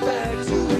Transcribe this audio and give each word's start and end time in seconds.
back 0.00 0.46
to 0.46 0.79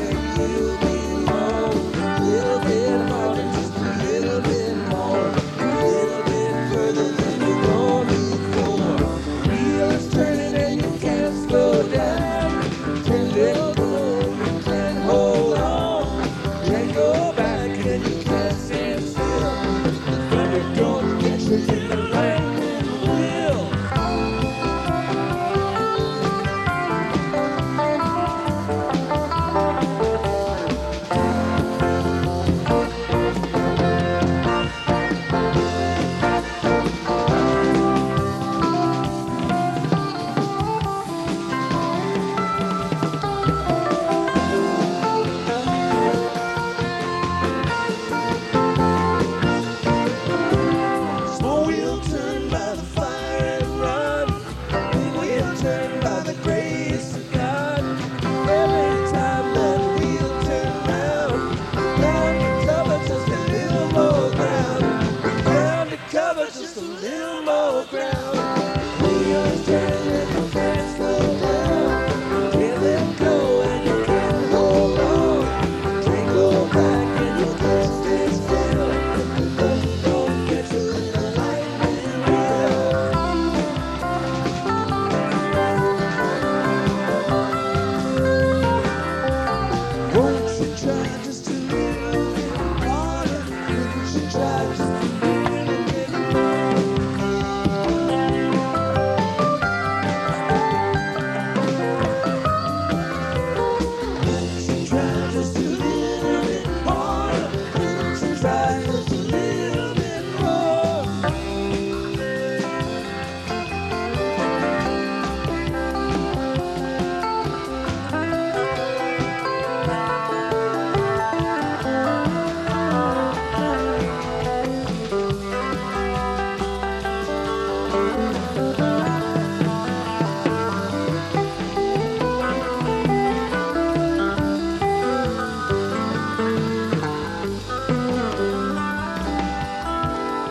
she 94.13 94.19
drives. 94.27 94.90